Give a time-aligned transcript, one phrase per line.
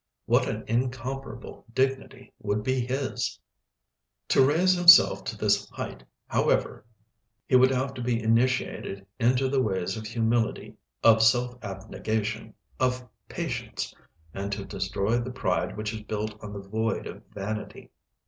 [0.25, 3.37] What an incomparable dignity would be his!
[4.29, 6.83] To raise himself to this height, however,
[7.45, 13.07] he would have to be initiated into the ways of humility, of self abnegation, of
[13.29, 13.93] patience;
[14.33, 17.91] and to destroy the pride which is built on the void of vanity.